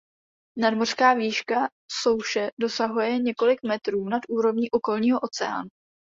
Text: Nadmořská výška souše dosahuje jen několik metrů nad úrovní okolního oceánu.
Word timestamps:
Nadmořská 0.57 1.13
výška 1.13 1.69
souše 2.01 2.49
dosahuje 2.59 3.09
jen 3.09 3.23
několik 3.23 3.63
metrů 3.63 4.09
nad 4.09 4.21
úrovní 4.29 4.71
okolního 4.71 5.19
oceánu. 5.19 5.69